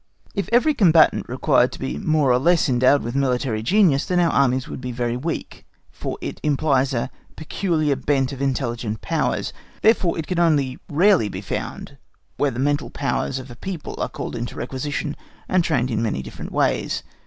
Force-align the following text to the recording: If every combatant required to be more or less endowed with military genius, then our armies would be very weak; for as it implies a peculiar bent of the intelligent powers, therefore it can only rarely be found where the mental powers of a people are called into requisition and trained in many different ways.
If 0.33 0.49
every 0.51 0.73
combatant 0.73 1.29
required 1.29 1.71
to 1.73 1.79
be 1.79 1.99
more 1.99 2.31
or 2.31 2.39
less 2.39 2.67
endowed 2.67 3.03
with 3.03 3.13
military 3.13 3.61
genius, 3.61 4.03
then 4.07 4.19
our 4.19 4.31
armies 4.31 4.67
would 4.67 4.81
be 4.81 4.91
very 4.91 5.15
weak; 5.15 5.63
for 5.91 6.17
as 6.23 6.27
it 6.29 6.39
implies 6.41 6.91
a 6.95 7.11
peculiar 7.35 7.95
bent 7.95 8.31
of 8.31 8.39
the 8.39 8.45
intelligent 8.45 9.01
powers, 9.01 9.53
therefore 9.83 10.17
it 10.17 10.25
can 10.25 10.39
only 10.39 10.79
rarely 10.89 11.29
be 11.29 11.41
found 11.41 11.99
where 12.37 12.49
the 12.49 12.57
mental 12.57 12.89
powers 12.89 13.37
of 13.37 13.51
a 13.51 13.55
people 13.55 13.93
are 14.01 14.09
called 14.09 14.35
into 14.35 14.55
requisition 14.55 15.15
and 15.47 15.63
trained 15.63 15.91
in 15.91 16.01
many 16.01 16.23
different 16.23 16.51
ways. 16.51 17.03